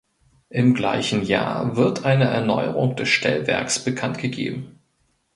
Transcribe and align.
Im 0.49 0.73
gleichen 0.73 1.21
Jahr 1.21 1.75
wird 1.77 2.05
eine 2.05 2.23
Erneuerung 2.25 2.95
des 2.95 3.07
Stellwerks 3.09 3.83
bekanntgegeben. 3.85 4.79